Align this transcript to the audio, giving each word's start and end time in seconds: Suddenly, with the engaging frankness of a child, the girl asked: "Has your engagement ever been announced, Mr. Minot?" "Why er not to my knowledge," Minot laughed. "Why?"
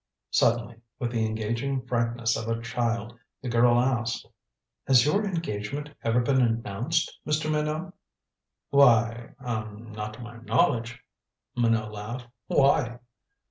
Suddenly, 0.31 0.81
with 0.97 1.11
the 1.11 1.23
engaging 1.27 1.85
frankness 1.85 2.35
of 2.35 2.47
a 2.49 2.59
child, 2.59 3.19
the 3.43 3.49
girl 3.49 3.79
asked: 3.79 4.25
"Has 4.87 5.05
your 5.05 5.23
engagement 5.23 5.91
ever 6.03 6.21
been 6.21 6.41
announced, 6.41 7.19
Mr. 7.23 7.51
Minot?" 7.51 7.93
"Why 8.71 9.35
er 9.39 9.69
not 9.91 10.15
to 10.15 10.21
my 10.21 10.37
knowledge," 10.37 10.99
Minot 11.55 11.91
laughed. 11.91 12.25
"Why?" 12.47 12.97